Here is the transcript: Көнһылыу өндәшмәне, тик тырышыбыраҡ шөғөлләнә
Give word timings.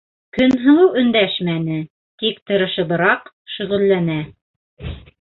Көнһылыу 0.35 0.87
өндәшмәне, 1.01 1.77
тик 2.23 2.41
тырышыбыраҡ 2.51 3.33
шөғөлләнә 3.57 4.21